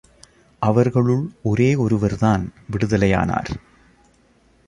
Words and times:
அவர்களுள் 0.59 1.29
ஒரே 1.43 1.75
ஒருவர்தான் 1.75 2.53
விடுதலையானார். 2.71 3.51